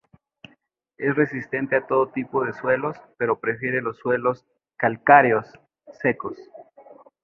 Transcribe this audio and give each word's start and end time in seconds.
Es 0.97 1.15
resistente 1.15 1.75
a 1.75 1.85
todo 1.85 2.07
tipo 2.09 2.43
de 2.43 2.53
suelos, 2.53 2.97
pero 3.19 3.39
prefiere 3.39 3.83
los 3.83 3.97
suelos 3.97 4.47
calcáreos, 4.75 5.53
secos. 6.01 6.39